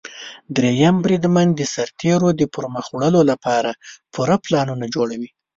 دریم 0.57 0.95
بریدمن 1.03 1.47
د 1.55 1.61
سرتیرو 1.75 2.29
د 2.39 2.41
پرمخ 2.53 2.85
وړلو 2.91 3.21
لپاره 3.31 3.71
پوره 4.13 4.35
پلانونه 4.45 4.85
جوړوي. 4.95 5.29